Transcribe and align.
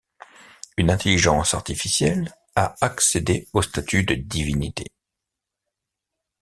Une 0.77 0.89
intelligence 0.89 1.53
artificielle 1.53 2.33
a 2.55 2.73
accédé 2.81 3.47
au 3.53 3.61
statut 3.61 4.03
de 4.03 4.15
divinité. 4.15 4.91